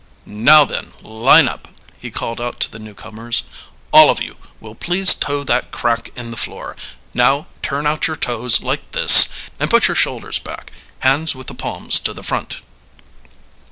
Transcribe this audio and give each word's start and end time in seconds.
"Now 0.25 0.65
then, 0.65 0.93
line 1.03 1.47
up!" 1.47 1.67
he 1.99 2.09
called 2.09 2.41
out 2.41 2.59
to 2.61 2.71
the 2.71 2.79
newcomers. 2.79 3.43
"All 3.93 4.09
of 4.09 4.19
you 4.19 4.37
will 4.59 4.73
please 4.73 5.13
toe 5.13 5.43
that 5.43 5.69
crack 5.69 6.11
in 6.15 6.31
the 6.31 6.37
floor; 6.37 6.75
now 7.13 7.45
turn 7.61 7.85
out 7.85 8.07
your 8.07 8.15
toes 8.17 8.61
like 8.61 8.93
this, 8.93 9.29
and 9.59 9.69
put 9.69 9.87
your 9.87 9.93
shoulders 9.93 10.39
back, 10.39 10.71
hands 11.01 11.35
with 11.35 11.45
the 11.45 11.53
palms 11.53 11.99
to 11.99 12.13
the 12.15 12.23
front." 12.23 12.63